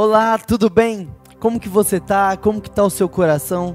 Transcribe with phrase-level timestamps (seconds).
[0.00, 1.12] Olá, tudo bem?
[1.40, 2.36] Como que você tá?
[2.36, 3.74] Como que tá o seu coração?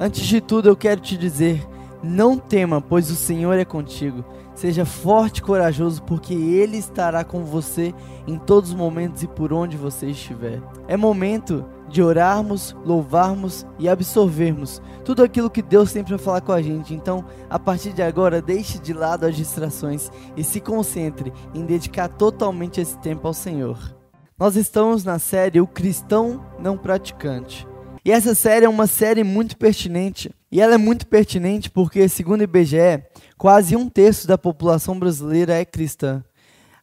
[0.00, 1.62] Antes de tudo, eu quero te dizer:
[2.02, 4.24] não tema, pois o Senhor é contigo.
[4.54, 7.92] Seja forte e corajoso, porque Ele estará com você
[8.26, 10.58] em todos os momentos e por onde você estiver.
[10.88, 16.52] É momento de orarmos, louvarmos e absorvermos tudo aquilo que Deus tem para falar com
[16.52, 16.94] a gente.
[16.94, 22.08] Então, a partir de agora, deixe de lado as distrações e se concentre em dedicar
[22.08, 24.00] totalmente esse tempo ao Senhor.
[24.42, 27.64] Nós estamos na série O Cristão Não Praticante.
[28.04, 30.34] E essa série é uma série muito pertinente.
[30.50, 33.04] E ela é muito pertinente porque, segundo o IBGE,
[33.38, 36.24] quase um terço da população brasileira é cristã.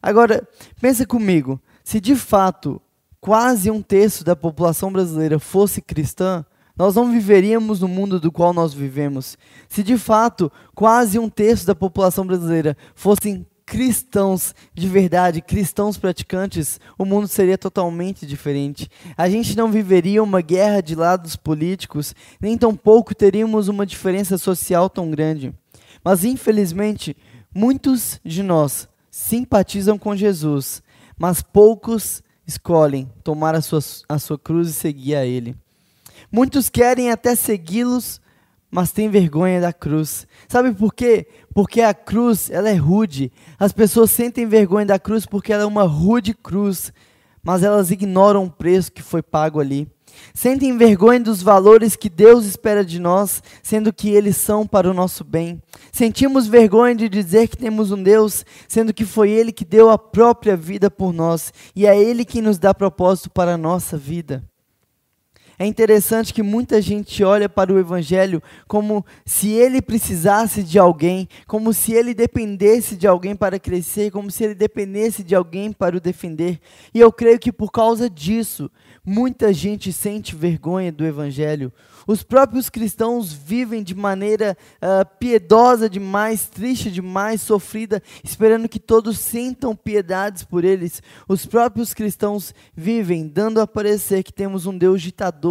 [0.00, 0.48] Agora,
[0.80, 2.80] pensa comigo, se de fato
[3.20, 6.42] quase um terço da população brasileira fosse cristã,
[6.74, 9.36] nós não viveríamos no mundo do qual nós vivemos.
[9.68, 16.80] Se de fato quase um terço da população brasileira fossem cristãos de verdade, cristãos praticantes,
[16.98, 18.90] o mundo seria totalmente diferente.
[19.16, 24.90] A gente não viveria uma guerra de lados políticos, nem tampouco teríamos uma diferença social
[24.90, 25.54] tão grande.
[26.02, 27.16] Mas infelizmente,
[27.54, 30.82] muitos de nós simpatizam com Jesus,
[31.16, 35.54] mas poucos escolhem tomar a sua, a sua cruz e seguir a Ele.
[36.32, 38.20] Muitos querem até segui-los,
[38.70, 40.26] mas têm vergonha da cruz.
[40.48, 41.26] Sabe por quê?
[41.52, 43.32] Porque a cruz, ela é rude.
[43.58, 46.92] As pessoas sentem vergonha da cruz porque ela é uma rude cruz,
[47.42, 49.88] mas elas ignoram o preço que foi pago ali.
[50.34, 54.94] Sentem vergonha dos valores que Deus espera de nós, sendo que eles são para o
[54.94, 55.62] nosso bem.
[55.92, 59.98] Sentimos vergonha de dizer que temos um Deus, sendo que foi Ele que deu a
[59.98, 64.49] própria vida por nós, e é Ele que nos dá propósito para a nossa vida.
[65.60, 71.28] É interessante que muita gente olha para o Evangelho como se ele precisasse de alguém,
[71.46, 75.94] como se ele dependesse de alguém para crescer, como se ele dependesse de alguém para
[75.94, 76.58] o defender.
[76.94, 78.70] E eu creio que por causa disso,
[79.04, 81.70] muita gente sente vergonha do Evangelho.
[82.06, 89.18] Os próprios cristãos vivem de maneira uh, piedosa demais, triste demais, sofrida, esperando que todos
[89.18, 91.02] sintam piedades por eles.
[91.28, 95.49] Os próprios cristãos vivem dando a parecer que temos um Deus ditador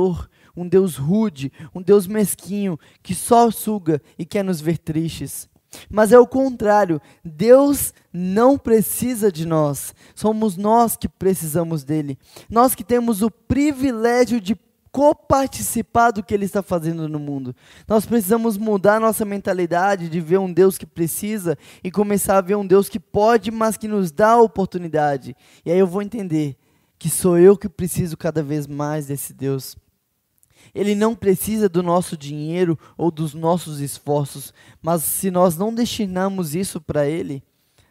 [0.55, 5.49] um Deus rude, um Deus mesquinho, que só suga e quer nos ver tristes.
[5.89, 12.17] Mas é o contrário, Deus não precisa de nós, somos nós que precisamos dele.
[12.49, 14.57] Nós que temos o privilégio de
[14.91, 17.55] coparticipar do que ele está fazendo no mundo.
[17.87, 22.55] Nós precisamos mudar nossa mentalidade de ver um Deus que precisa e começar a ver
[22.55, 25.35] um Deus que pode, mas que nos dá a oportunidade.
[25.63, 26.57] E aí eu vou entender
[26.97, 29.77] que sou eu que preciso cada vez mais desse Deus.
[30.73, 36.55] Ele não precisa do nosso dinheiro ou dos nossos esforços, mas se nós não destinarmos
[36.55, 37.43] isso para Ele,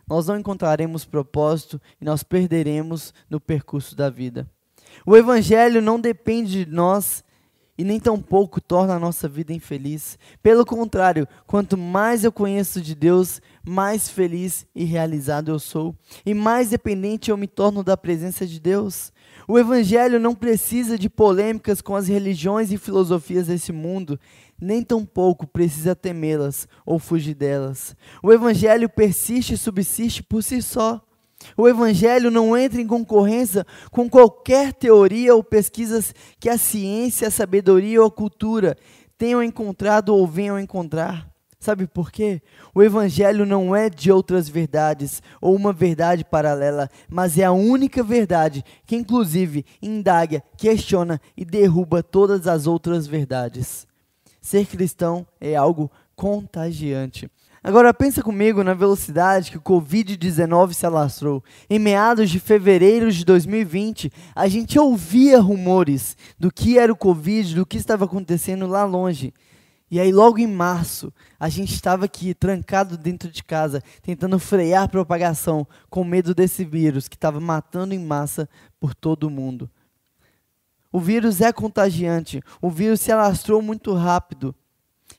[0.07, 4.49] nós não encontraremos propósito e nós perderemos no percurso da vida.
[5.05, 7.23] O Evangelho não depende de nós
[7.79, 10.19] e nem tampouco torna a nossa vida infeliz.
[10.43, 15.95] Pelo contrário, quanto mais eu conheço de Deus, mais feliz e realizado eu sou,
[16.27, 19.13] e mais dependente eu me torno da presença de Deus.
[19.47, 24.19] O Evangelho não precisa de polêmicas com as religiões e filosofias desse mundo,
[24.61, 27.97] nem tampouco precisa temê-las ou fugir delas.
[28.23, 31.01] O Evangelho persiste e subsiste por si só.
[31.57, 37.31] O Evangelho não entra em concorrência com qualquer teoria ou pesquisas que a ciência, a
[37.31, 38.77] sabedoria ou a cultura
[39.17, 41.29] tenham encontrado ou venham encontrar.
[41.61, 42.41] Sabe por quê?
[42.73, 48.01] O Evangelho não é de outras verdades ou uma verdade paralela, mas é a única
[48.01, 53.89] verdade que, inclusive, indaga, questiona e derruba todas as outras verdades.
[54.41, 57.29] Ser cristão é algo contagiante.
[57.63, 61.43] Agora pensa comigo na velocidade que o Covid-19 se alastrou.
[61.69, 67.57] Em meados de fevereiro de 2020, a gente ouvia rumores do que era o Covid,
[67.57, 69.35] do que estava acontecendo lá longe.
[69.91, 74.85] E aí, logo em março, a gente estava aqui, trancado dentro de casa, tentando frear
[74.85, 78.49] a propagação, com medo desse vírus que estava matando em massa
[78.79, 79.69] por todo mundo.
[80.93, 84.55] O vírus é contagiante, o vírus se alastrou muito rápido.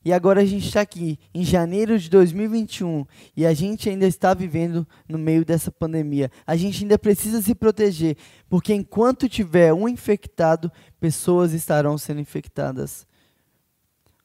[0.03, 3.05] E agora a gente está aqui, em janeiro de 2021,
[3.35, 6.31] e a gente ainda está vivendo no meio dessa pandemia.
[6.47, 8.15] A gente ainda precisa se proteger,
[8.49, 13.08] porque enquanto tiver um infectado, pessoas estarão sendo infectadas.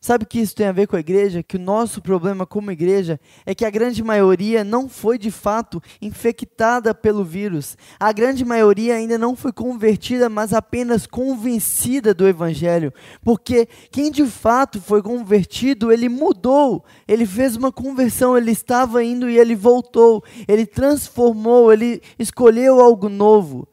[0.05, 1.43] Sabe que isso tem a ver com a igreja?
[1.43, 5.83] Que o nosso problema como igreja é que a grande maioria não foi de fato
[5.99, 7.75] infectada pelo vírus.
[7.99, 12.93] A grande maioria ainda não foi convertida, mas apenas convencida do evangelho.
[13.23, 16.85] Porque quem de fato foi convertido, ele mudou.
[17.09, 20.23] Ele fez uma conversão, ele estava indo e ele voltou.
[20.47, 23.67] Ele transformou, ele escolheu algo novo.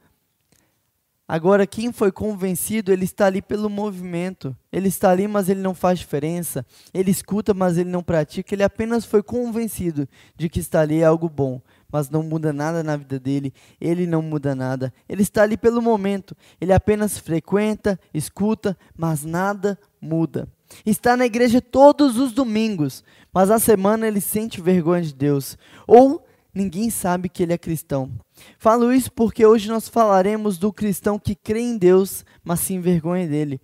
[1.32, 4.54] Agora, quem foi convencido, ele está ali pelo movimento.
[4.70, 6.66] Ele está ali, mas ele não faz diferença.
[6.94, 8.54] Ele escuta, mas ele não pratica.
[8.54, 10.06] Ele apenas foi convencido
[10.36, 13.54] de que está ali é algo bom, mas não muda nada na vida dele.
[13.80, 14.94] Ele não muda nada.
[15.08, 16.36] Ele está ali pelo momento.
[16.60, 20.50] Ele apenas frequenta, escuta, mas nada muda.
[20.86, 25.58] Está na igreja todos os domingos, mas a semana ele sente vergonha de Deus.
[25.88, 28.12] Ou ninguém sabe que ele é cristão.
[28.58, 33.28] Falo isso porque hoje nós falaremos do cristão que crê em Deus, mas se envergonha
[33.28, 33.60] dele.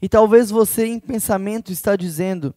[0.00, 2.54] E talvez você em pensamento está dizendo: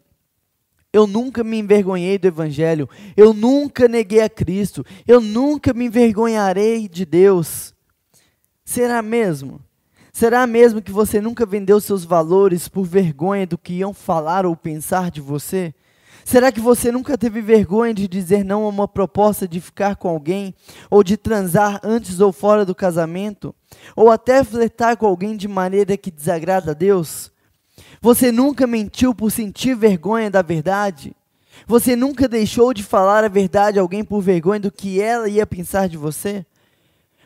[0.96, 6.88] eu nunca me envergonhei do Evangelho, eu nunca neguei a Cristo, eu nunca me envergonharei
[6.88, 7.74] de Deus.
[8.64, 9.60] Será mesmo?
[10.14, 14.56] Será mesmo que você nunca vendeu seus valores por vergonha do que iam falar ou
[14.56, 15.76] pensar de você?
[16.26, 20.10] Será que você nunca teve vergonha de dizer não a uma proposta de ficar com
[20.10, 20.56] alguém,
[20.90, 23.54] ou de transar antes ou fora do casamento,
[23.96, 27.32] ou até flertar com alguém de maneira que desagrada a Deus?
[28.02, 31.16] Você nunca mentiu por sentir vergonha da verdade?
[31.68, 35.46] Você nunca deixou de falar a verdade a alguém por vergonha do que ela ia
[35.46, 36.44] pensar de você?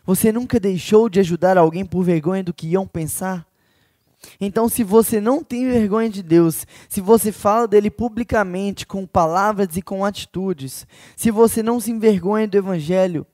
[0.05, 3.48] Você nunca deixou de ajudar alguém por vergonha do que iam pensar?
[4.39, 9.77] Então, se você não tem vergonha de Deus, se você fala dele publicamente com palavras
[9.77, 10.85] e com atitudes,
[11.15, 13.25] se você não se envergonha do Evangelho,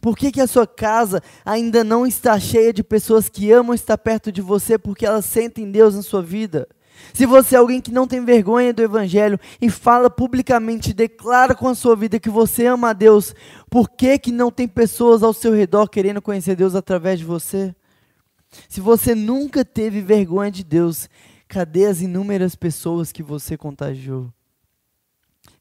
[0.00, 3.98] por que, que a sua casa ainda não está cheia de pessoas que amam estar
[3.98, 6.68] perto de você porque elas sentem Deus na sua vida?
[7.12, 11.68] Se você é alguém que não tem vergonha do Evangelho e fala publicamente, declara com
[11.68, 13.34] a sua vida que você ama a Deus,
[13.70, 17.74] por que, que não tem pessoas ao seu redor querendo conhecer Deus através de você?
[18.68, 21.08] Se você nunca teve vergonha de Deus,
[21.46, 24.32] cadê as inúmeras pessoas que você contagiou?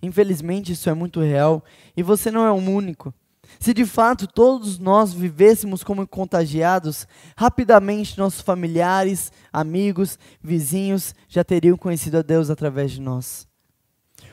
[0.01, 1.63] Infelizmente, isso é muito real
[1.95, 3.13] e você não é o único.
[3.59, 11.77] Se de fato todos nós vivêssemos como contagiados, rapidamente nossos familiares, amigos, vizinhos já teriam
[11.77, 13.47] conhecido a Deus através de nós.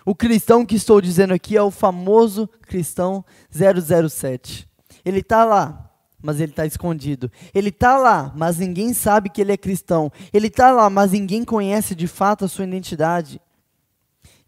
[0.04, 4.68] O cristão que estou dizendo aqui é o famoso cristão 007.
[5.04, 5.90] Ele está lá,
[6.24, 7.30] mas ele está escondido.
[7.54, 10.10] Ele está lá, mas ninguém sabe que ele é cristão.
[10.32, 13.38] Ele está lá, mas ninguém conhece de fato a sua identidade.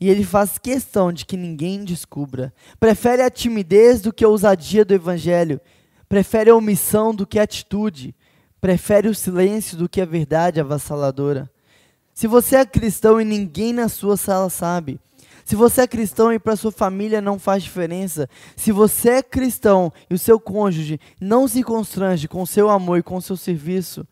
[0.00, 2.50] E ele faz questão de que ninguém descubra.
[2.81, 5.61] Prefere a timidez do que a ousadia do evangelho.
[6.08, 8.14] Prefere a omissão do que a atitude.
[8.58, 11.50] Prefere o silêncio do que a verdade avassaladora.
[12.14, 14.99] Se você é cristão e ninguém na sua sala sabe,
[15.46, 19.93] se você é cristão e para sua família não faz diferença, se você é cristão
[20.10, 24.04] e o seu cônjuge não se constrange com seu amor e com seu serviço,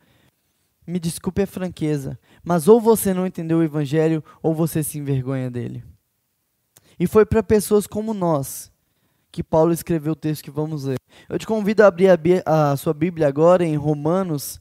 [0.87, 5.51] me desculpe a franqueza, mas ou você não entendeu o evangelho ou você se envergonha
[5.51, 5.83] dele.
[7.01, 8.71] E foi para pessoas como nós
[9.33, 10.99] que Paulo escreveu o texto que vamos ler.
[11.29, 14.61] Eu te convido a abrir a, a sua Bíblia agora em Romanos.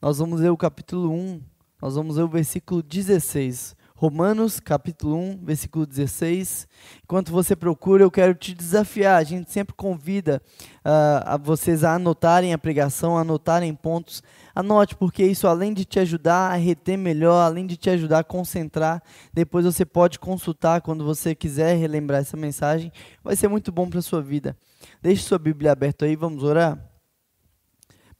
[0.00, 1.42] Nós vamos ler o capítulo 1,
[1.82, 3.76] nós vamos ler o versículo 16.
[4.00, 6.68] Romanos, capítulo 1, versículo 16.
[7.02, 9.16] Enquanto você procura, eu quero te desafiar.
[9.16, 10.40] A gente sempre convida
[10.84, 14.22] uh, a vocês a anotarem a pregação, a anotarem pontos.
[14.54, 18.24] Anote, porque isso, além de te ajudar a reter melhor, além de te ajudar a
[18.24, 19.02] concentrar,
[19.34, 22.92] depois você pode consultar quando você quiser relembrar essa mensagem.
[23.24, 24.56] Vai ser muito bom para a sua vida.
[25.02, 26.87] Deixe sua Bíblia aberta aí, vamos orar?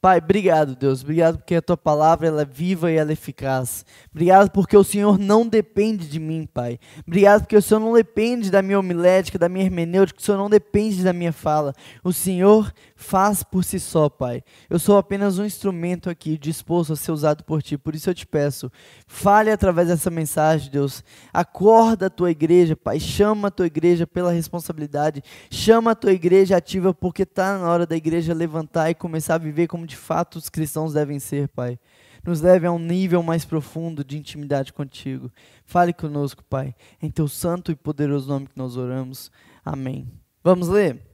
[0.01, 1.03] Pai, obrigado, Deus.
[1.03, 3.85] Obrigado porque a tua palavra ela é viva e ela é eficaz.
[4.13, 6.79] Obrigado porque o Senhor não depende de mim, Pai.
[7.05, 10.49] Obrigado porque o Senhor não depende da minha homilética, da minha hermenêutica, o Senhor não
[10.49, 11.75] depende da minha fala.
[12.05, 14.43] O Senhor faz por si só, Pai.
[14.69, 17.79] Eu sou apenas um instrumento aqui disposto a ser usado por ti.
[17.79, 18.71] Por isso eu te peço,
[19.07, 21.05] fale através dessa mensagem, Deus.
[21.33, 22.99] Acorda a tua igreja, Pai.
[22.99, 25.23] Chama a tua igreja pela responsabilidade.
[25.49, 29.39] Chama a tua igreja ativa porque está na hora da igreja levantar e começar a
[29.39, 31.79] viver como de fato os cristãos devem ser, Pai.
[32.27, 35.31] Nos leve a um nível mais profundo de intimidade contigo.
[35.65, 36.75] Fale conosco, Pai.
[37.01, 39.31] Em teu santo e poderoso nome que nós oramos.
[39.65, 40.11] Amém.
[40.43, 41.08] Vamos ler?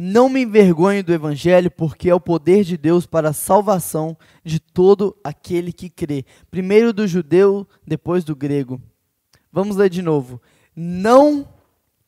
[0.00, 4.60] Não me envergonhe do Evangelho, porque é o poder de Deus para a salvação de
[4.60, 6.24] todo aquele que crê.
[6.52, 8.80] Primeiro do judeu, depois do grego.
[9.50, 10.40] Vamos ler de novo.
[10.76, 11.48] Não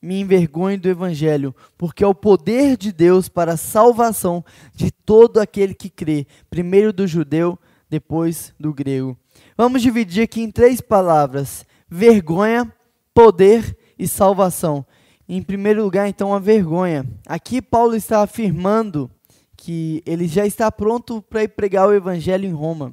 [0.00, 5.40] me envergonhe do Evangelho, porque é o poder de Deus para a salvação de todo
[5.40, 6.28] aquele que crê.
[6.48, 9.18] Primeiro do judeu, depois do grego.
[9.56, 12.72] Vamos dividir aqui em três palavras: vergonha,
[13.12, 14.86] poder e salvação.
[15.32, 17.06] Em primeiro lugar, então, a vergonha.
[17.24, 19.08] Aqui Paulo está afirmando
[19.56, 22.92] que ele já está pronto para ir pregar o evangelho em Roma.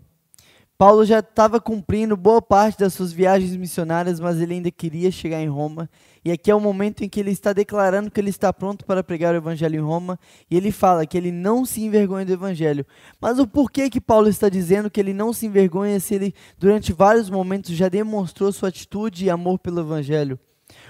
[0.77, 5.41] Paulo já estava cumprindo boa parte das suas viagens missionárias, mas ele ainda queria chegar
[5.41, 5.89] em Roma.
[6.23, 9.03] E aqui é o momento em que ele está declarando que ele está pronto para
[9.03, 12.85] pregar o evangelho em Roma, e ele fala que ele não se envergonha do evangelho.
[13.19, 16.93] Mas o porquê que Paulo está dizendo que ele não se envergonha se ele durante
[16.93, 20.39] vários momentos já demonstrou sua atitude e amor pelo evangelho?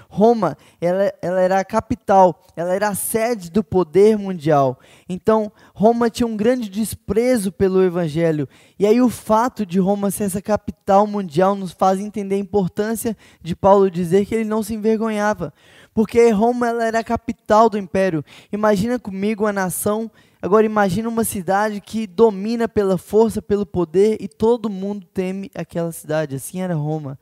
[0.08, 4.80] Roma, ela, ela era a capital, ela era a sede do poder mundial.
[5.06, 8.48] Então, Roma tinha um grande desprezo pelo evangelho.
[8.78, 13.16] E aí o fato de Roma ser essa capital mundial nos faz entender a importância
[13.42, 15.52] de Paulo dizer que ele não se envergonhava.
[15.92, 18.24] Porque Roma ela era a capital do império.
[18.50, 20.10] Imagina comigo a nação
[20.40, 25.90] Agora imagina uma cidade que domina pela força, pelo poder e todo mundo teme aquela
[25.90, 26.36] cidade.
[26.36, 27.18] Assim era Roma.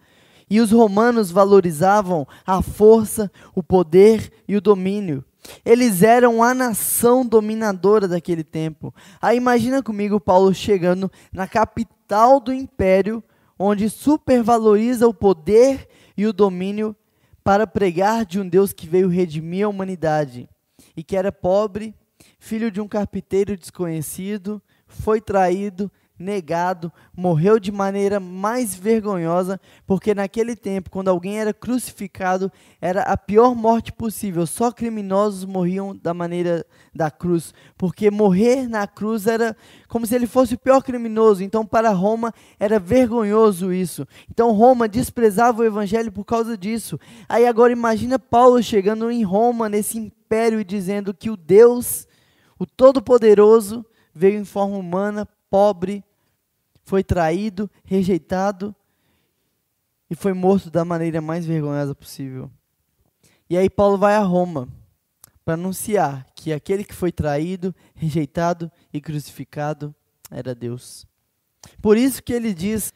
[0.49, 5.25] E os romanos valorizavam a força, o poder e o domínio.
[5.65, 8.95] Eles eram a nação dominadora daquele tempo.
[9.21, 13.23] Aí imagina comigo Paulo chegando na capital do império,
[13.59, 16.95] onde supervaloriza o poder e o domínio
[17.43, 20.49] para pregar de um Deus que veio redimir a humanidade
[20.97, 21.95] e que era pobre,
[22.39, 30.57] filho de um carpinteiro desconhecido, foi traído, negado, morreu de maneira mais vergonhosa, porque naquele
[30.57, 34.47] tempo, quando alguém era crucificado, era a pior morte possível.
[34.47, 39.55] Só criminosos morriam da maneira da cruz, porque morrer na cruz era
[39.89, 41.43] como se ele fosse o pior criminoso.
[41.43, 44.07] Então, para Roma era vergonhoso isso.
[44.31, 46.99] Então, Roma desprezava o evangelho por causa disso.
[47.29, 52.07] Aí agora imagina Paulo chegando em Roma nesse império e dizendo que o Deus,
[52.59, 56.05] o Todo-Poderoso, veio em forma humana pobre,
[56.85, 58.77] foi traído, rejeitado
[60.11, 62.51] e foi morto da maneira mais vergonhosa possível.
[63.49, 64.69] E aí Paulo vai a Roma
[65.47, 69.95] para anunciar que aquele que foi traído, rejeitado e crucificado
[70.31, 71.07] era Deus.
[71.81, 72.93] Por isso que ele diz: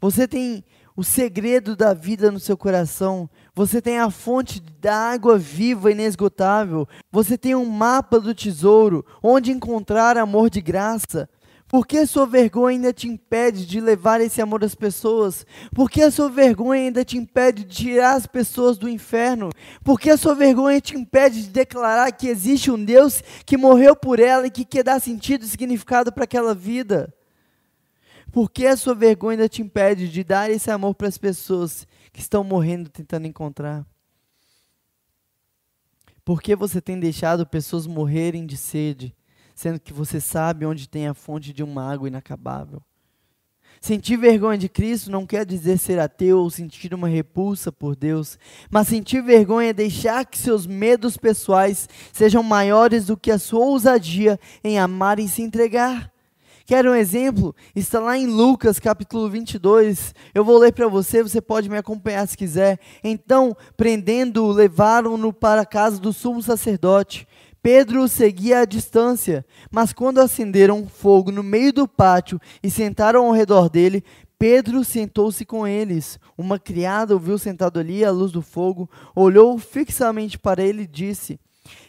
[0.00, 5.36] você tem o segredo da vida no seu coração, você tem a fonte da água
[5.36, 11.28] viva e inesgotável, você tem um mapa do tesouro, onde encontrar amor de graça.
[11.70, 15.46] Por que a sua vergonha ainda te impede de levar esse amor às pessoas?
[15.72, 19.50] Por que a sua vergonha ainda te impede de tirar as pessoas do inferno?
[19.84, 23.94] Por que a sua vergonha te impede de declarar que existe um Deus que morreu
[23.94, 27.14] por ela e que quer dar sentido e significado para aquela vida?
[28.32, 31.86] Por que a sua vergonha ainda te impede de dar esse amor para as pessoas
[32.12, 33.86] que estão morrendo tentando encontrar?
[36.24, 39.14] Por que você tem deixado pessoas morrerem de sede?
[39.60, 42.80] Sendo que você sabe onde tem a fonte de uma água inacabável.
[43.78, 48.38] Sentir vergonha de Cristo não quer dizer ser ateu ou sentir uma repulsa por Deus,
[48.70, 53.60] mas sentir vergonha é deixar que seus medos pessoais sejam maiores do que a sua
[53.60, 56.10] ousadia em amar e se entregar.
[56.64, 57.54] Quer um exemplo?
[57.74, 60.14] Está lá em Lucas capítulo 22.
[60.32, 62.78] Eu vou ler para você, você pode me acompanhar se quiser.
[63.04, 67.26] Então, prendendo-o, levaram-no para a casa do sumo sacerdote.
[67.62, 73.32] Pedro seguia à distância, mas quando acenderam fogo no meio do pátio e sentaram ao
[73.32, 74.02] redor dele,
[74.38, 76.18] Pedro sentou-se com eles.
[76.38, 80.86] Uma criada o viu sentado ali à luz do fogo, olhou fixamente para ele e
[80.86, 81.38] disse: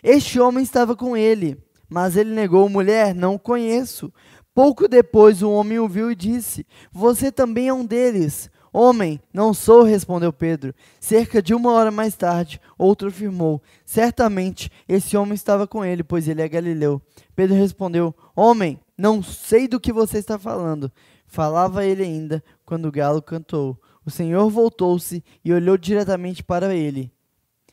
[0.03, 1.57] Este homem estava com ele.
[1.89, 4.11] Mas ele negou: Mulher, não o conheço.
[4.53, 8.49] Pouco depois o homem o viu e disse: Você também é um deles.
[8.73, 10.73] Homem, não sou, respondeu Pedro.
[10.99, 16.27] Cerca de uma hora mais tarde, outro afirmou: Certamente esse homem estava com ele, pois
[16.27, 17.01] ele é galileu.
[17.35, 20.91] Pedro respondeu: Homem, não sei do que você está falando.
[21.27, 23.77] Falava ele ainda quando o galo cantou.
[24.05, 27.11] O Senhor voltou-se e olhou diretamente para ele.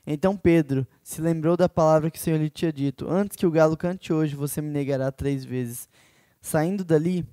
[0.06, 3.50] Então Pedro se lembrou da palavra que o Senhor lhe tinha dito: Antes que o
[3.50, 5.88] galo cante hoje, você me negará três vezes.
[6.40, 7.24] Saindo dali,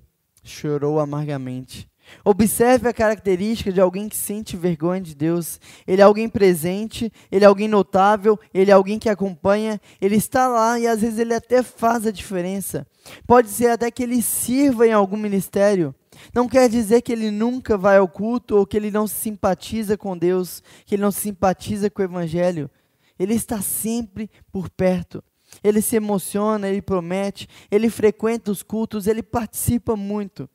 [0.44, 1.88] chorou amargamente.
[2.24, 5.60] Observe a característica de alguém que sente vergonha de Deus.
[5.86, 10.48] Ele é alguém presente, ele é alguém notável, ele é alguém que acompanha, ele está
[10.48, 12.86] lá e às vezes ele até faz a diferença.
[13.26, 15.94] Pode ser até que ele sirva em algum ministério.
[16.34, 19.96] Não quer dizer que ele nunca vai ao culto ou que ele não se simpatiza
[19.96, 22.70] com Deus, que ele não se simpatiza com o Evangelho.
[23.18, 25.22] Ele está sempre por perto.
[25.62, 30.48] Ele se emociona, ele promete, ele frequenta os cultos, ele participa muito.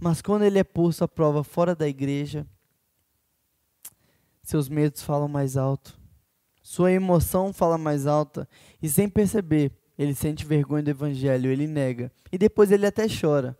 [0.00, 2.46] Mas quando ele é posto à prova fora da igreja,
[4.42, 5.98] seus medos falam mais alto,
[6.62, 8.48] sua emoção fala mais alta,
[8.80, 13.58] e sem perceber, ele sente vergonha do evangelho, ele nega, e depois ele até chora.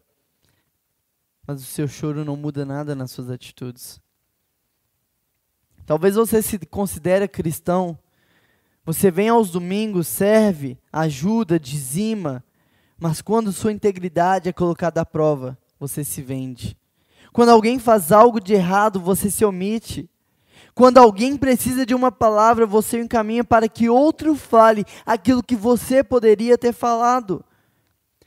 [1.46, 4.00] Mas o seu choro não muda nada nas suas atitudes.
[5.84, 7.98] Talvez você se considere cristão,
[8.84, 12.44] você vem aos domingos, serve, ajuda, dizima,
[12.98, 16.76] mas quando sua integridade é colocada à prova, você se vende.
[17.32, 20.08] Quando alguém faz algo de errado, você se omite.
[20.74, 26.04] Quando alguém precisa de uma palavra, você encaminha para que outro fale aquilo que você
[26.04, 27.44] poderia ter falado.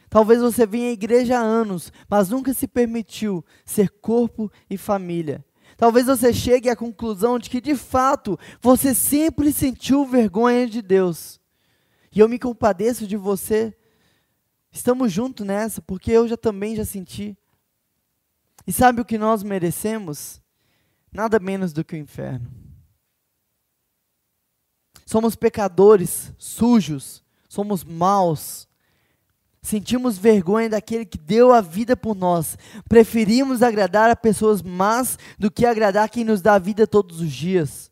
[0.10, 5.44] Talvez você venha à igreja há anos, mas nunca se permitiu ser corpo e família.
[5.78, 11.40] Talvez você chegue à conclusão de que, de fato, você sempre sentiu vergonha de Deus.
[12.14, 13.74] E eu me compadeço de você.
[14.70, 17.38] Estamos juntos nessa, porque eu já também já senti.
[18.66, 20.42] E sabe o que nós merecemos?
[21.12, 22.52] Nada menos do que o inferno.
[25.06, 28.70] Somos pecadores, sujos, somos maus,
[29.64, 32.58] Sentimos vergonha daquele que deu a vida por nós.
[32.90, 37.32] Preferimos agradar a pessoas más do que agradar quem nos dá a vida todos os
[37.32, 37.91] dias.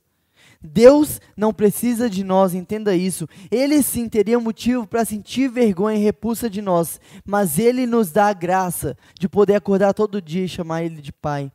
[0.62, 3.28] Deus não precisa de nós, entenda isso.
[3.50, 8.28] Ele sim teria motivo para sentir vergonha e repulsa de nós, mas Ele nos dá
[8.28, 11.51] a graça de poder acordar todo dia e chamar Ele de Pai.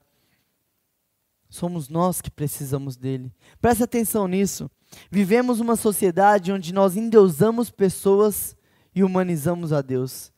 [1.50, 3.30] Somos nós que precisamos dele.
[3.61, 4.70] Preste atenção nisso.
[5.11, 8.56] Vivemos uma sociedade onde nós endeusamos pessoas
[8.94, 10.32] e humanizamos a Deus.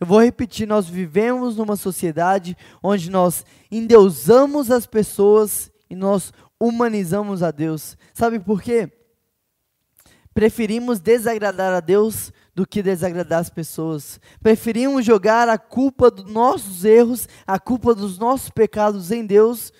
[0.00, 7.42] Eu vou repetir, nós vivemos numa sociedade onde nós endeusamos as pessoas e nós humanizamos
[7.42, 7.96] a Deus.
[8.12, 8.92] Sabe por quê?
[10.34, 14.20] Preferimos desagradar a Deus do que desagradar as pessoas.
[14.42, 19.72] Preferimos jogar a culpa dos nossos erros, a culpa dos nossos pecados em Deus,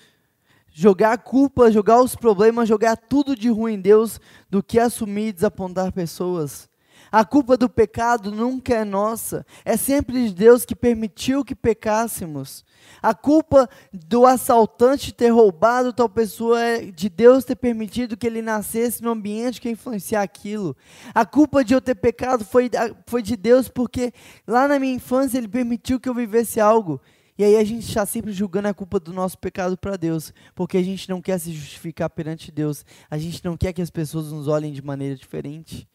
[0.71, 4.19] jogar a culpa, jogar os problemas, jogar tudo de ruim em Deus,
[4.49, 6.70] do que assumir e desapontar pessoas.
[7.11, 12.63] A culpa do pecado nunca é nossa, é sempre de Deus que permitiu que pecássemos.
[13.01, 18.41] A culpa do assaltante ter roubado tal pessoa é de Deus ter permitido que ele
[18.41, 20.75] nascesse no ambiente que influenciar aquilo.
[21.13, 22.69] A culpa de eu ter pecado foi,
[23.05, 24.13] foi de Deus porque
[24.47, 27.01] lá na minha infância ele permitiu que eu vivesse algo.
[27.37, 30.77] E aí a gente está sempre julgando a culpa do nosso pecado para Deus, porque
[30.77, 32.85] a gente não quer se justificar perante Deus.
[33.09, 35.90] A gente não quer que as pessoas nos olhem de maneira diferente.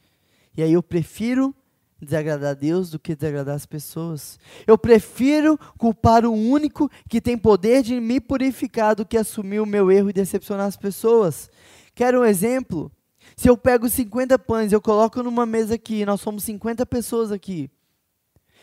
[0.57, 1.55] E aí eu prefiro
[2.01, 4.39] desagradar a Deus do que desagradar as pessoas.
[4.67, 9.67] Eu prefiro culpar o único que tem poder de me purificar do que assumir o
[9.67, 11.51] meu erro e decepcionar as pessoas.
[11.95, 12.93] Quero um exemplo?
[13.37, 17.71] Se eu pego 50 pães, eu coloco numa mesa aqui, nós somos 50 pessoas aqui.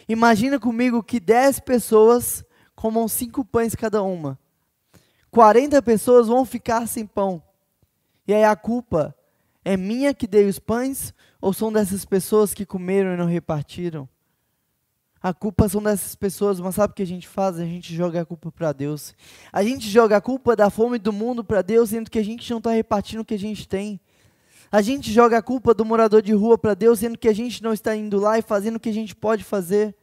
[0.08, 2.44] Imagina comigo que 10 pessoas
[2.76, 4.38] comam 5 pães cada uma.
[5.32, 7.42] 40 pessoas vão ficar sem pão.
[8.28, 9.16] E aí a culpa
[9.66, 14.08] é minha que dei os pães ou são dessas pessoas que comeram e não repartiram?
[15.22, 17.60] A culpa são dessas pessoas, mas sabe o que a gente faz?
[17.60, 19.14] A gente joga a culpa para Deus.
[19.52, 22.50] A gente joga a culpa da fome do mundo para Deus, sendo que a gente
[22.50, 24.00] não está repartindo o que a gente tem.
[24.72, 27.62] A gente joga a culpa do morador de rua para Deus, sendo que a gente
[27.62, 29.94] não está indo lá e fazendo o que a gente pode fazer.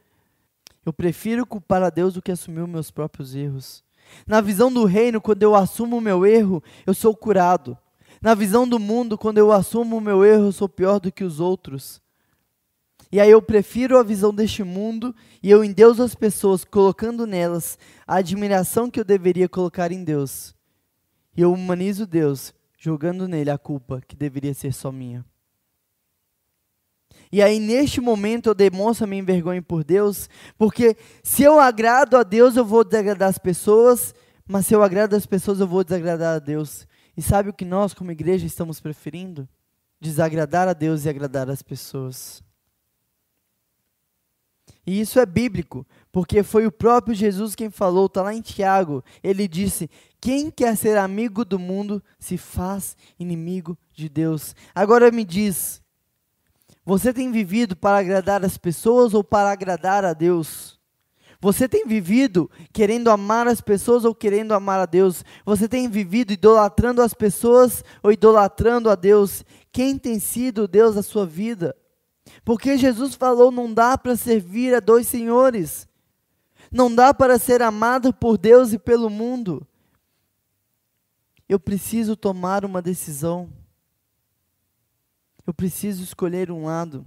[0.85, 3.83] Eu prefiro culpar a Deus do que assumir meus próprios erros.
[4.27, 7.75] Na visão do reino, quando eu assumo o meu erro, eu sou curado.
[8.21, 11.23] Na visão do mundo, quando eu assumo o meu erro, eu sou pior do que
[11.23, 11.99] os outros.
[13.11, 17.77] E aí eu prefiro a visão deste mundo e eu endeuso as pessoas, colocando nelas
[18.07, 20.55] a admiração que eu deveria colocar em Deus.
[21.35, 25.25] E eu humanizo Deus, jogando nele a culpa que deveria ser só minha.
[27.31, 32.17] E aí, neste momento, eu demonstro a minha vergonha por Deus, porque se eu agrado
[32.17, 34.13] a Deus, eu vou desagradar as pessoas,
[34.47, 36.85] mas se eu agrado as pessoas, eu vou desagradar a Deus.
[37.15, 39.47] E sabe o que nós, como igreja, estamos preferindo?
[39.99, 42.43] Desagradar a Deus e agradar as pessoas.
[44.85, 49.03] E isso é bíblico, porque foi o próprio Jesus quem falou, está lá em Tiago.
[49.21, 54.55] Ele disse: Quem quer ser amigo do mundo se faz inimigo de Deus.
[54.73, 55.81] Agora me diz:
[56.83, 60.80] Você tem vivido para agradar as pessoas ou para agradar a Deus?
[61.41, 65.25] Você tem vivido querendo amar as pessoas ou querendo amar a Deus?
[65.43, 69.43] Você tem vivido idolatrando as pessoas ou idolatrando a Deus?
[69.71, 71.75] Quem tem sido o Deus da sua vida?
[72.45, 75.89] Porque Jesus falou: não dá para servir a dois senhores.
[76.71, 79.67] Não dá para ser amado por Deus e pelo mundo.
[81.49, 83.51] Eu preciso tomar uma decisão.
[85.45, 87.05] Eu preciso escolher um lado.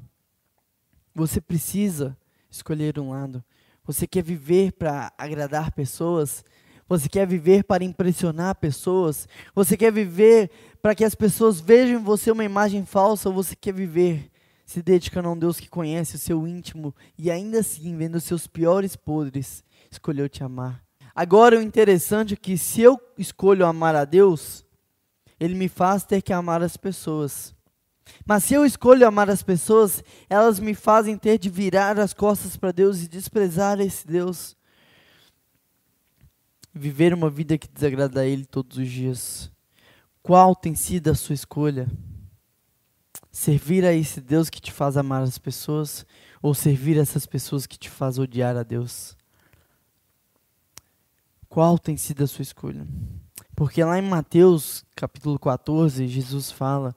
[1.14, 2.18] Você precisa
[2.50, 3.42] escolher um lado.
[3.86, 6.42] Você quer viver para agradar pessoas?
[6.88, 9.28] Você quer viver para impressionar pessoas?
[9.54, 13.28] Você quer viver para que as pessoas vejam em você uma imagem falsa?
[13.28, 14.30] Ou você quer viver
[14.64, 18.24] se dedicando a um Deus que conhece o seu íntimo e ainda assim, vendo os
[18.24, 20.82] seus piores podres, escolheu te amar?
[21.14, 24.64] Agora, o interessante é que se eu escolho amar a Deus,
[25.38, 27.54] Ele me faz ter que amar as pessoas.
[28.26, 32.56] Mas se eu escolho amar as pessoas, elas me fazem ter de virar as costas
[32.56, 34.56] para Deus e desprezar esse Deus.
[36.76, 39.50] viver uma vida que desagrada a Ele todos os dias?
[40.22, 41.86] Qual tem sido a sua escolha?
[43.30, 46.04] Servir a esse Deus que te faz amar as pessoas
[46.42, 49.16] ou servir essas pessoas que te faz odiar a Deus?
[51.48, 52.86] Qual tem sido a sua escolha?
[53.54, 56.96] Porque lá em Mateus, capítulo 14, Jesus fala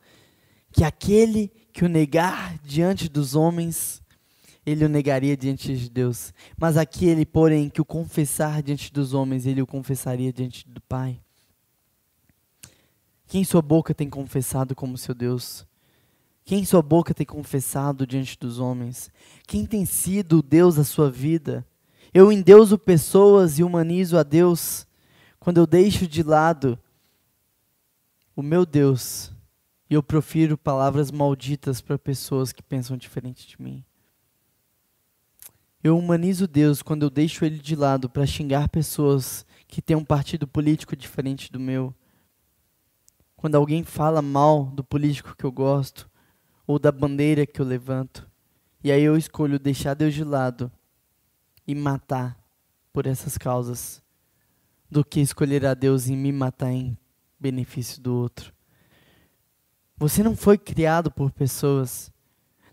[0.72, 4.02] que aquele que o negar diante dos homens,
[4.66, 6.34] ele o negaria diante de Deus.
[6.58, 11.22] Mas aquele, porém, que o confessar diante dos homens, ele o confessaria diante do Pai.
[13.28, 15.68] Quem sua boca tem confessado como seu Deus?
[16.44, 19.12] Quem sua boca tem confessado diante dos homens?
[19.46, 21.64] Quem tem sido o Deus da sua vida?
[22.14, 24.88] Eu endeuso pessoas e humanizo a Deus
[25.40, 26.80] quando eu deixo de lado
[28.36, 29.32] o meu Deus
[29.90, 33.84] e eu profiro palavras malditas para pessoas que pensam diferente de mim.
[35.84, 40.04] Eu humanizo Deus quando eu deixo Ele de lado para xingar pessoas que têm um
[40.04, 41.94] partido político diferente do meu.
[43.36, 46.10] Quando alguém fala mal do político que eu gosto,
[46.66, 48.30] ou da bandeira que eu levanto,
[48.84, 50.70] e aí eu escolho deixar Deus de lado
[51.66, 52.38] e matar
[52.92, 54.02] por essas causas,
[54.90, 56.98] do que escolher a Deus e me matar em
[57.40, 58.57] benefício do outro.
[59.98, 62.12] Você não foi criado por pessoas.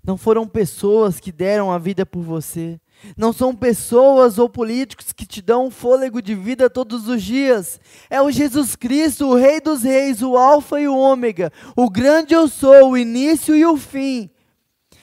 [0.05, 2.79] Não foram pessoas que deram a vida por você.
[3.17, 7.81] Não são pessoas ou políticos que te dão um fôlego de vida todos os dias.
[8.11, 12.35] É o Jesus Cristo, o Rei dos Reis, o Alfa e o Ômega, o grande
[12.35, 14.31] eu sou, o início e o fim,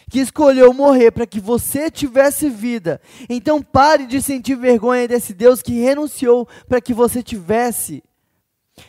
[0.10, 3.02] que escolheu morrer para que você tivesse vida.
[3.28, 8.04] Então pare de sentir vergonha desse Deus que renunciou para que você tivesse.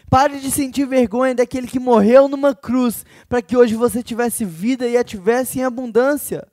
[0.09, 4.87] Pare de sentir vergonha daquele que morreu numa cruz para que hoje você tivesse vida
[4.87, 6.47] e a tivesse em abundância.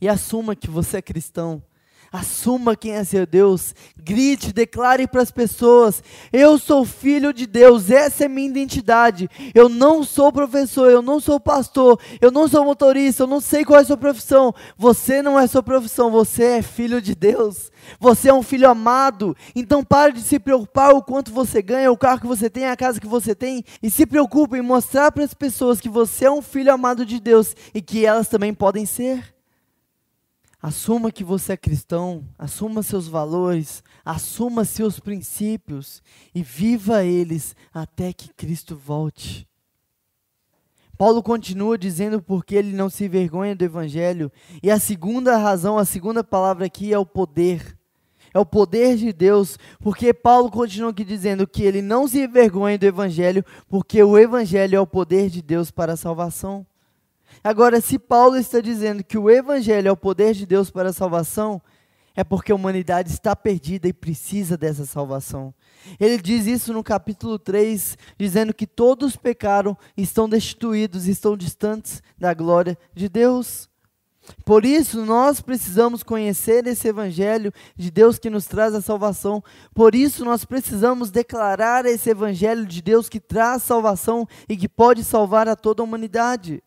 [0.00, 1.62] E assuma que você é cristão.
[2.14, 3.74] Assuma quem é seu Deus.
[3.98, 6.00] Grite, declare para as pessoas:
[6.32, 9.28] Eu sou filho de Deus, essa é minha identidade.
[9.52, 13.64] Eu não sou professor, eu não sou pastor, eu não sou motorista, eu não sei
[13.64, 14.54] qual é a sua profissão.
[14.78, 17.72] Você não é sua profissão, você é filho de Deus.
[17.98, 19.36] Você é um filho amado.
[19.52, 22.76] Então pare de se preocupar o quanto você ganha, o carro que você tem, a
[22.76, 26.30] casa que você tem, e se preocupe em mostrar para as pessoas que você é
[26.30, 29.33] um filho amado de Deus e que elas também podem ser.
[30.64, 36.02] Assuma que você é cristão, assuma seus valores, assuma seus princípios
[36.34, 39.46] e viva eles até que Cristo volte.
[40.96, 45.84] Paulo continua dizendo porque ele não se envergonha do evangelho, e a segunda razão, a
[45.84, 47.78] segunda palavra aqui é o poder.
[48.32, 52.78] É o poder de Deus, porque Paulo continua aqui dizendo que ele não se envergonha
[52.78, 56.66] do evangelho, porque o evangelho é o poder de Deus para a salvação.
[57.44, 60.94] Agora, se Paulo está dizendo que o Evangelho é o poder de Deus para a
[60.94, 61.60] salvação,
[62.16, 65.52] é porque a humanidade está perdida e precisa dessa salvação.
[66.00, 72.32] Ele diz isso no capítulo 3, dizendo que todos pecaram, estão destituídos, estão distantes da
[72.32, 73.68] glória de Deus.
[74.42, 79.44] Por isso, nós precisamos conhecer esse Evangelho de Deus que nos traz a salvação.
[79.74, 85.04] Por isso, nós precisamos declarar esse Evangelho de Deus que traz salvação e que pode
[85.04, 86.62] salvar a toda a humanidade.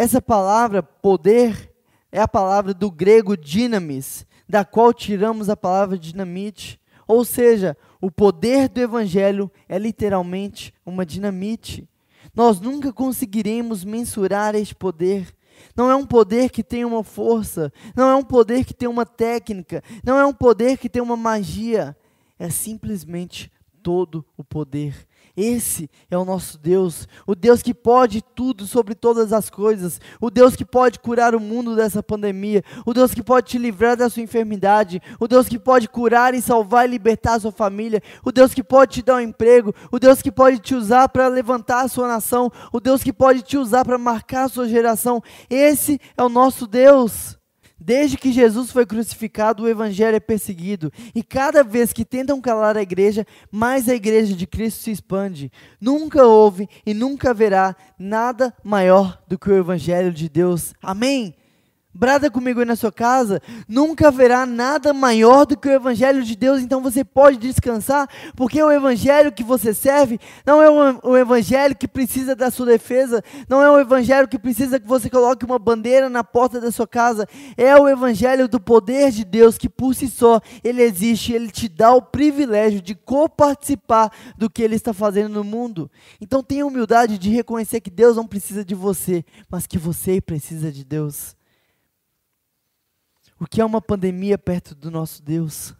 [0.00, 1.70] Essa palavra poder
[2.10, 6.80] é a palavra do grego dinamis, da qual tiramos a palavra dinamite.
[7.06, 11.86] Ou seja, o poder do evangelho é literalmente uma dinamite.
[12.34, 15.28] Nós nunca conseguiremos mensurar este poder.
[15.76, 19.04] Não é um poder que tem uma força, não é um poder que tem uma
[19.04, 21.94] técnica, não é um poder que tem uma magia.
[22.38, 25.06] É simplesmente todo o poder
[25.36, 30.30] esse é o nosso Deus, o Deus que pode tudo sobre todas as coisas, o
[30.30, 34.10] Deus que pode curar o mundo dessa pandemia, o Deus que pode te livrar da
[34.10, 38.32] sua enfermidade, o Deus que pode curar e salvar e libertar a sua família, o
[38.32, 41.84] Deus que pode te dar um emprego, o Deus que pode te usar para levantar
[41.84, 45.22] a sua nação, o Deus que pode te usar para marcar a sua geração.
[45.48, 47.39] Esse é o nosso Deus.
[47.80, 52.76] Desde que Jesus foi crucificado, o evangelho é perseguido, e cada vez que tentam calar
[52.76, 55.50] a igreja, mais a igreja de Cristo se expande.
[55.80, 60.74] Nunca houve e nunca haverá nada maior do que o evangelho de Deus.
[60.82, 61.34] Amém.
[61.92, 66.36] Brada comigo aí na sua casa, nunca haverá nada maior do que o Evangelho de
[66.36, 70.70] Deus, então você pode descansar, porque o Evangelho que você serve não é
[71.02, 75.10] o Evangelho que precisa da sua defesa, não é o Evangelho que precisa que você
[75.10, 77.26] coloque uma bandeira na porta da sua casa,
[77.56, 81.68] é o Evangelho do poder de Deus que por si só ele existe, ele te
[81.68, 85.90] dá o privilégio de coparticipar do que ele está fazendo no mundo.
[86.20, 90.70] Então tenha humildade de reconhecer que Deus não precisa de você, mas que você precisa
[90.70, 91.39] de Deus.
[93.40, 95.74] O que é uma pandemia perto do nosso Deus?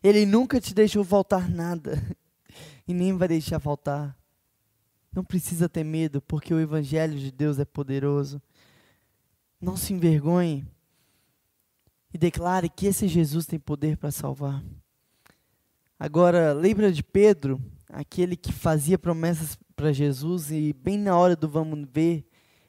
[0.00, 2.00] Ele nunca te deixou faltar nada
[2.86, 4.16] e nem vai deixar faltar.
[5.12, 8.40] Não precisa ter medo, porque o Evangelho de Deus é poderoso.
[9.60, 10.64] Não se envergonhe
[12.14, 14.62] e declare que esse Jesus tem poder para salvar.
[15.98, 21.48] Agora, lembra de Pedro, aquele que fazia promessas para Jesus e, bem na hora do
[21.48, 22.24] vamos ver,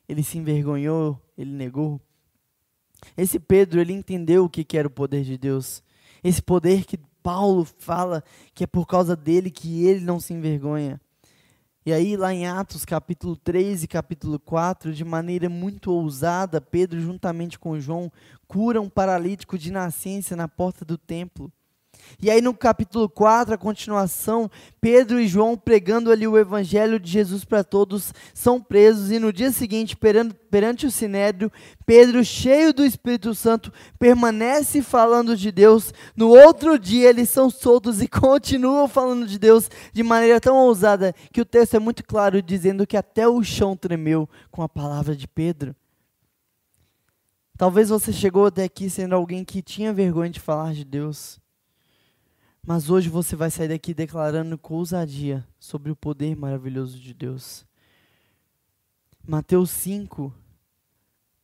[0.08, 2.02] ele se envergonhou, ele negou.
[3.18, 5.84] Esse Pedro, ele entendeu o que era o poder de Deus.
[6.24, 11.00] Esse poder que Paulo fala que é por causa dele que ele não se envergonha.
[11.86, 17.00] E aí, lá em Atos capítulo 3 e capítulo 4, de maneira muito ousada, Pedro,
[17.00, 18.12] juntamente com João,
[18.48, 21.52] cura um paralítico de nascença na porta do templo.
[22.22, 24.50] E aí no capítulo 4, a continuação,
[24.82, 29.32] Pedro e João pregando ali o evangelho de Jesus para todos, são presos e no
[29.32, 31.52] dia seguinte, perante, perante o sinédrio,
[31.86, 35.94] Pedro, cheio do Espírito Santo, permanece falando de Deus.
[36.16, 41.14] No outro dia eles são soltos e continuam falando de Deus de maneira tão ousada
[41.32, 45.16] que o texto é muito claro dizendo que até o chão tremeu com a palavra
[45.16, 45.76] de Pedro.
[47.60, 51.42] Talvez você chegou até aqui sendo alguém que tinha vergonha de falar de Deus.
[52.70, 57.66] Mas hoje você vai sair daqui declarando com ousadia sobre o poder maravilhoso de Deus.
[59.28, 60.32] Mateus 5,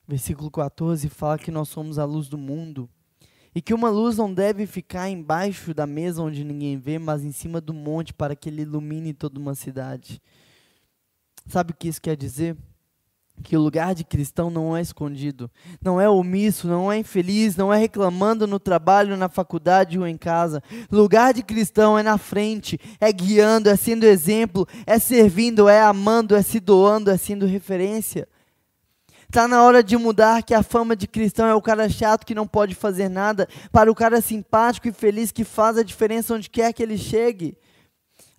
[0.07, 2.87] versículo 14, fala que nós somos a luz do mundo.
[3.55, 7.31] E que uma luz não deve ficar embaixo da mesa onde ninguém vê, mas em
[7.31, 10.21] cima do monte para que ele ilumine toda uma cidade.
[11.47, 12.55] Sabe o que isso quer dizer?
[13.43, 17.73] Que o lugar de cristão não é escondido, não é omisso, não é infeliz, não
[17.73, 20.63] é reclamando no trabalho, na faculdade ou em casa.
[20.91, 26.35] Lugar de cristão é na frente, é guiando, é sendo exemplo, é servindo, é amando,
[26.35, 28.27] é se doando, é sendo referência.
[29.27, 32.35] Está na hora de mudar que a fama de cristão é o cara chato que
[32.35, 36.49] não pode fazer nada, para o cara simpático e feliz que faz a diferença onde
[36.49, 37.57] quer que ele chegue,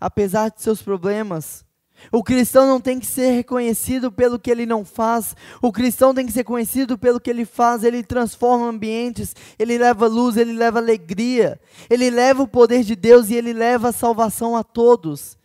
[0.01, 1.66] apesar de seus problemas.
[2.13, 5.35] O cristão não tem que ser reconhecido pelo que ele não faz.
[5.61, 7.85] O cristão tem que ser conhecido pelo que ele faz.
[7.85, 13.31] Ele transforma ambientes, ele leva luz, ele leva alegria, ele leva o poder de Deus
[13.31, 15.37] e ele leva a salvação a todos.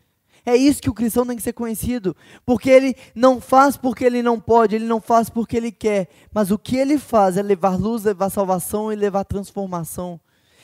[0.45, 4.23] É isso que o cristão tem que ser conhecido, porque ele não faz porque ele
[4.23, 7.77] não pode, ele não faz porque ele quer, mas o que ele faz é levar
[7.77, 10.19] luz, levar salvação e levar transformação.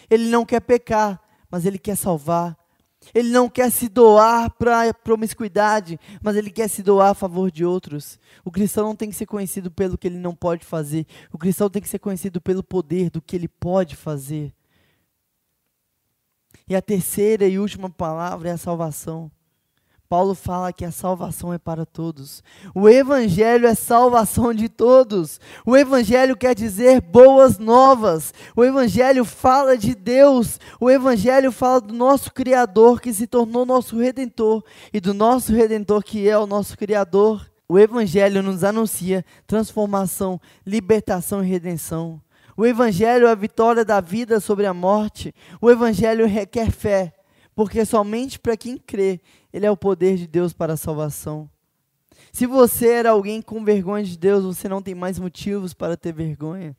[0.10, 2.58] Ele não quer pecar, mas ele quer salvar.
[3.14, 7.64] Ele não quer se doar para promiscuidade, mas ele quer se doar a favor de
[7.66, 8.20] outros.
[8.44, 11.06] O cristão não tem que ser conhecido pelo que ele não pode fazer.
[11.32, 14.54] O cristão tem que ser conhecido pelo poder do que ele pode fazer.
[16.68, 19.32] E a terceira e última palavra é a salvação.
[20.10, 22.42] Paulo fala que a salvação é para todos.
[22.74, 25.40] O Evangelho é salvação de todos.
[25.66, 28.34] O Evangelho quer dizer boas novas.
[28.56, 30.60] O Evangelho fala de Deus.
[30.80, 36.04] O Evangelho fala do nosso Criador que se tornou nosso Redentor e do nosso Redentor
[36.04, 37.46] que é o nosso Criador.
[37.68, 42.22] O Evangelho nos anuncia transformação, libertação e redenção.
[42.56, 45.36] O Evangelho é a vitória da vida sobre a morte.
[45.62, 47.14] O Evangelho requer fé,
[47.58, 49.20] porque somente para quem crê
[49.52, 51.50] ele é o poder de Deus para a salvação.
[52.32, 56.14] Se você era alguém com vergonha de Deus, você não tem mais motivos para ter
[56.14, 56.78] vergonha.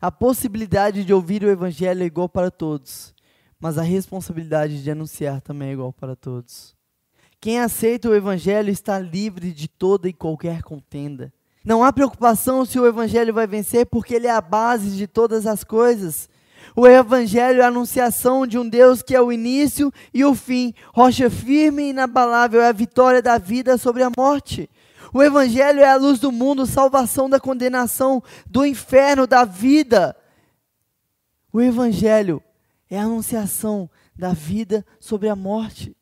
[0.00, 3.14] A possibilidade de ouvir o Evangelho é igual para todos,
[3.60, 6.74] mas a responsabilidade de anunciar também é igual para todos.
[7.40, 11.32] Quem aceita o Evangelho está livre de toda e qualquer contenda.
[11.64, 15.46] Não há preocupação se o Evangelho vai vencer, porque ele é a base de todas
[15.46, 16.28] as coisas.
[16.74, 20.72] O Evangelho é a anunciação de um Deus que é o início e o fim,
[20.94, 24.68] rocha firme e inabalável, é a vitória da vida sobre a morte.
[25.12, 30.16] O Evangelho é a luz do mundo, salvação da condenação, do inferno, da vida.
[31.52, 32.42] O Evangelho
[32.88, 35.96] é a anunciação da vida sobre a morte.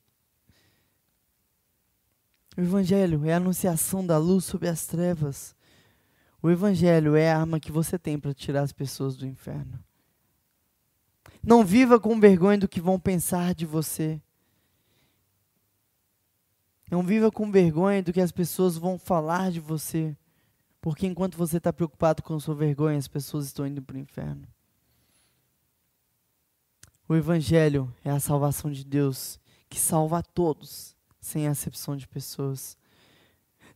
[2.56, 5.54] O Evangelho é a anunciação da luz sobre as trevas.
[6.42, 9.78] O Evangelho é a arma que você tem para tirar as pessoas do inferno.
[11.42, 14.20] Não viva com vergonha do que vão pensar de você.
[16.90, 20.16] Não viva com vergonha do que as pessoas vão falar de você.
[20.80, 24.46] Porque enquanto você está preocupado com sua vergonha, as pessoas estão indo para o inferno.
[27.08, 32.77] O Evangelho é a salvação de Deus que salva a todos, sem acepção de pessoas.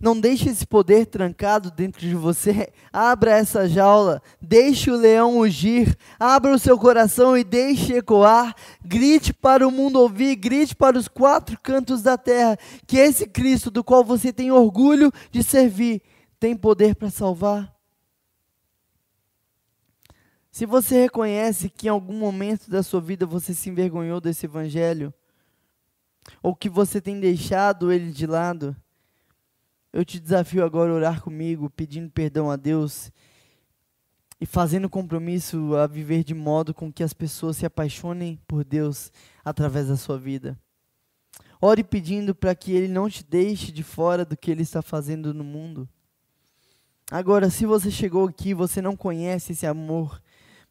[0.02, 2.72] Não deixe esse poder trancado dentro de você.
[2.92, 4.20] Abra essa jaula.
[4.40, 5.96] Deixe o leão ugir.
[6.18, 8.52] Abra o seu coração e deixe ecoar.
[8.84, 10.34] Grite para o mundo ouvir.
[10.34, 12.58] Grite para os quatro cantos da terra.
[12.84, 16.02] Que esse Cristo, do qual você tem orgulho de servir,
[16.40, 17.72] tem poder para salvar.
[20.50, 25.14] Se você reconhece que em algum momento da sua vida você se envergonhou desse evangelho,
[26.42, 28.76] ou que você tem deixado ele de lado,
[29.92, 33.12] eu te desafio agora a orar comigo, pedindo perdão a Deus
[34.40, 39.12] e fazendo compromisso a viver de modo com que as pessoas se apaixonem por Deus
[39.44, 40.58] através da sua vida.
[41.60, 45.32] Ore pedindo para que Ele não te deixe de fora do que Ele está fazendo
[45.32, 45.88] no mundo.
[47.10, 50.20] Agora, se você chegou aqui, você não conhece esse amor,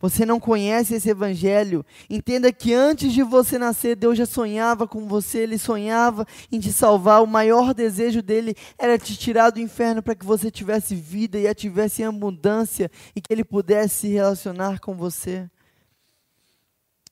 [0.01, 5.07] você não conhece esse evangelho, entenda que antes de você nascer, Deus já sonhava com
[5.07, 7.21] você, ele sonhava em te salvar.
[7.21, 11.47] O maior desejo dele era te tirar do inferno para que você tivesse vida e
[11.47, 15.47] a tivesse em abundância e que ele pudesse se relacionar com você.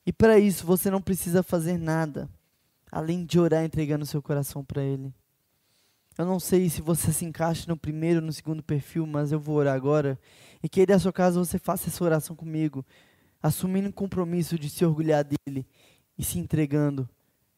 [0.04, 2.28] E para isso você não precisa fazer nada,
[2.90, 5.14] além de orar entregando seu coração para ele.
[6.18, 9.38] Eu não sei se você se encaixa no primeiro ou no segundo perfil, mas eu
[9.38, 10.18] vou orar agora.
[10.62, 12.84] E que da sua casa você faça essa oração comigo,
[13.42, 15.66] assumindo o compromisso de se orgulhar dele
[16.18, 17.08] e se entregando,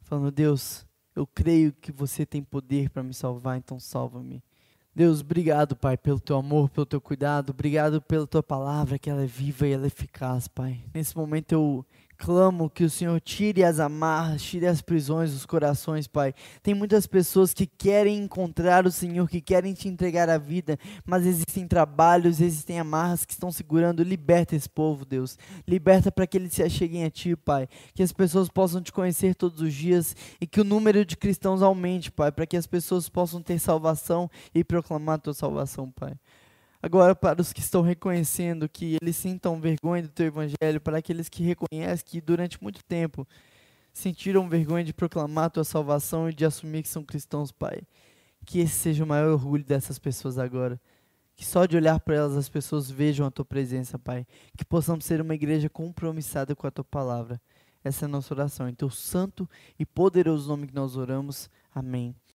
[0.03, 4.43] falando: Deus, eu creio que você tem poder para me salvar, então salva-me.
[4.95, 9.23] Deus, obrigado, Pai, pelo teu amor, pelo teu cuidado, obrigado pela tua palavra, que ela
[9.23, 10.85] é viva e ela é eficaz, Pai.
[10.93, 11.87] Nesse momento eu
[12.23, 16.33] clamo que o Senhor tire as amarras, tire as prisões dos corações, Pai.
[16.63, 21.27] Tem muitas pessoas que querem encontrar o Senhor, que querem te entregar a vida, mas
[21.27, 24.05] existem trabalhos, existem amarras que estão segurando.
[24.05, 25.37] Liberta esse povo, Deus.
[25.67, 27.69] Liberta para que eles se acheguem a Ti, Pai.
[27.93, 31.61] Que as pessoas possam te conhecer todos os dias e que o número de cristãos
[31.61, 36.15] aumente, Pai, para que as pessoas possam ter salvação e proclamar a Tua salvação, Pai.
[36.83, 41.29] Agora, para os que estão reconhecendo que eles sintam vergonha do teu evangelho, para aqueles
[41.29, 43.27] que reconhecem que durante muito tempo
[43.93, 47.83] sentiram vergonha de proclamar a tua salvação e de assumir que são cristãos, Pai.
[48.45, 50.81] Que esse seja o maior orgulho dessas pessoas agora.
[51.37, 54.27] Que só de olhar para elas as pessoas vejam a tua presença, Pai.
[54.57, 57.41] Que possamos ser uma igreja compromissada com a tua palavra.
[57.85, 58.69] Essa é a nossa oração.
[58.69, 61.49] Em teu santo e poderoso nome que nós oramos.
[61.73, 62.17] Amém.